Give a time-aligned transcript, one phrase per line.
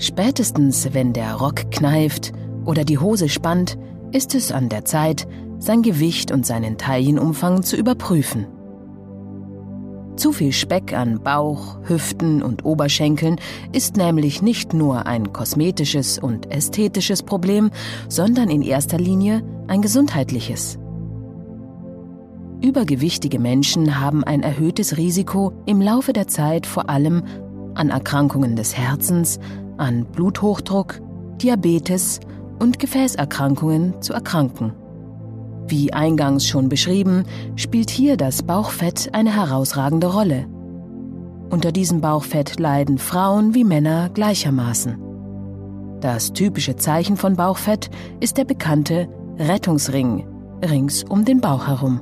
[0.00, 2.32] Spätestens, wenn der Rock kneift
[2.64, 3.76] oder die Hose spannt,
[4.12, 5.28] ist es an der Zeit,
[5.58, 8.46] sein Gewicht und seinen Taillenumfang zu überprüfen.
[10.16, 13.36] Zu viel Speck an Bauch, Hüften und Oberschenkeln
[13.72, 17.70] ist nämlich nicht nur ein kosmetisches und ästhetisches Problem,
[18.08, 20.78] sondern in erster Linie ein gesundheitliches.
[22.62, 27.22] Übergewichtige Menschen haben ein erhöhtes Risiko, im Laufe der Zeit vor allem
[27.74, 29.38] an Erkrankungen des Herzens,
[29.80, 31.00] an Bluthochdruck,
[31.38, 32.20] Diabetes
[32.58, 34.72] und Gefäßerkrankungen zu erkranken.
[35.66, 37.24] Wie eingangs schon beschrieben,
[37.56, 40.46] spielt hier das Bauchfett eine herausragende Rolle.
[41.48, 44.98] Unter diesem Bauchfett leiden Frauen wie Männer gleichermaßen.
[46.00, 49.08] Das typische Zeichen von Bauchfett ist der bekannte
[49.38, 50.26] Rettungsring
[50.64, 52.00] rings um den Bauch herum.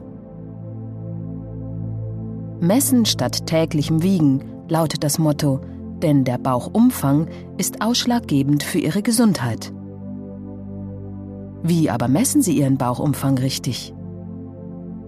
[2.61, 5.61] Messen statt täglichem Wiegen lautet das Motto,
[6.03, 9.73] denn der Bauchumfang ist ausschlaggebend für ihre Gesundheit.
[11.63, 13.93] Wie aber messen Sie Ihren Bauchumfang richtig?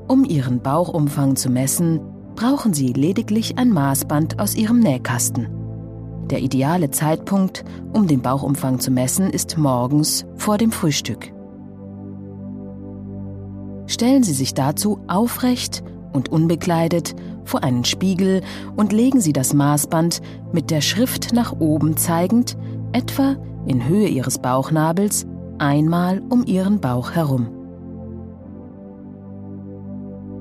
[0.09, 2.01] Um Ihren Bauchumfang zu messen,
[2.35, 5.49] brauchen Sie lediglich ein Maßband aus Ihrem Nähkasten.
[6.31, 11.33] Der ideale Zeitpunkt, um den Bauchumfang zu messen, ist morgens vor dem Frühstück.
[13.87, 15.83] Stellen Sie sich dazu aufrecht
[16.13, 18.43] und unbekleidet vor einen Spiegel
[18.77, 20.21] und legen Sie das Maßband
[20.53, 22.57] mit der Schrift nach oben zeigend,
[22.93, 25.27] etwa in Höhe Ihres Bauchnabels,
[25.59, 27.49] einmal um Ihren Bauch herum.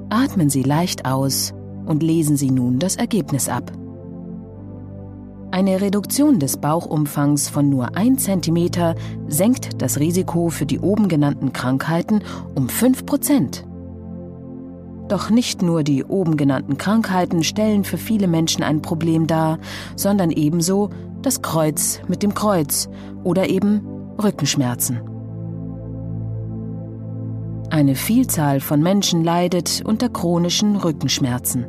[0.09, 1.53] Atmen Sie leicht aus
[1.85, 3.71] und lesen Sie nun das Ergebnis ab.
[5.51, 8.95] Eine Reduktion des Bauchumfangs von nur 1 cm
[9.27, 12.21] senkt das Risiko für die oben genannten Krankheiten
[12.53, 13.65] um 5 Prozent.
[15.09, 19.57] Doch nicht nur die oben genannten Krankheiten stellen für viele Menschen ein Problem dar,
[19.95, 20.91] sondern ebenso
[21.23, 22.87] das Kreuz mit dem Kreuz
[23.23, 23.81] oder eben
[24.21, 25.01] Rückenschmerzen.
[27.71, 31.65] Eine Vielzahl von Menschen leidet unter chronischen Rückenschmerzen.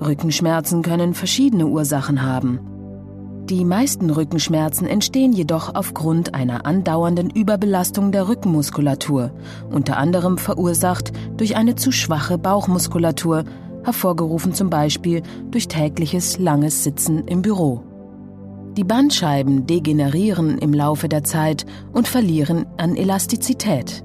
[0.00, 2.60] Rückenschmerzen können verschiedene Ursachen haben.
[3.48, 9.30] Die meisten Rückenschmerzen entstehen jedoch aufgrund einer andauernden Überbelastung der Rückenmuskulatur,
[9.70, 13.44] unter anderem verursacht durch eine zu schwache Bauchmuskulatur,
[13.84, 17.82] hervorgerufen zum Beispiel durch tägliches langes Sitzen im Büro.
[18.76, 24.04] Die Bandscheiben degenerieren im Laufe der Zeit und verlieren an Elastizität.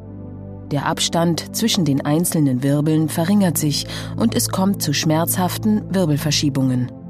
[0.72, 7.03] Der Abstand zwischen den einzelnen Wirbeln verringert sich und es kommt zu schmerzhaften Wirbelverschiebungen.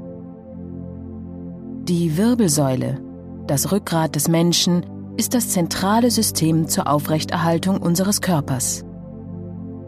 [1.88, 2.98] Die Wirbelsäule,
[3.46, 4.86] das Rückgrat des Menschen,
[5.18, 8.86] ist das zentrale System zur Aufrechterhaltung unseres Körpers.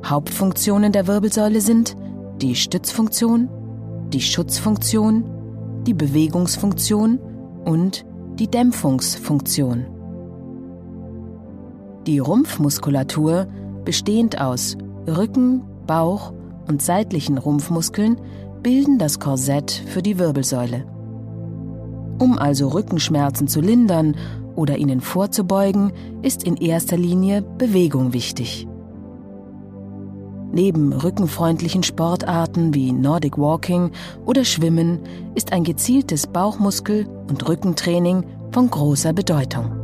[0.04, 1.96] Hauptfunktionen der Wirbelsäule sind
[2.42, 3.48] die Stützfunktion,
[4.12, 5.24] die Schutzfunktion,
[5.86, 7.18] die Bewegungsfunktion
[7.64, 8.04] und
[8.38, 9.86] die Dämpfungsfunktion.
[12.06, 13.46] Die Rumpfmuskulatur,
[13.86, 14.76] bestehend aus
[15.08, 16.34] Rücken, Bauch
[16.68, 18.20] und seitlichen Rumpfmuskeln,
[18.62, 20.84] bilden das Korsett für die Wirbelsäule.
[22.18, 24.16] Um also Rückenschmerzen zu lindern
[24.54, 28.66] oder ihnen vorzubeugen, ist in erster Linie Bewegung wichtig.
[30.52, 33.90] Neben rückenfreundlichen Sportarten wie Nordic Walking
[34.24, 35.00] oder Schwimmen
[35.34, 39.75] ist ein gezieltes Bauchmuskel- und Rückentraining von großer Bedeutung.